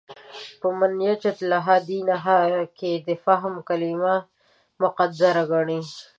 په 0.59 0.67
«مَن 0.79 0.93
یُجَدِّدُ 1.07 1.47
لَهَا 1.51 1.75
دِینَهَا» 1.89 2.37
کې 2.77 2.91
د 3.07 3.09
«فهم» 3.25 3.53
کلمه 3.67 4.15
مقدر 4.81 5.35
ګڼي. 5.51 5.81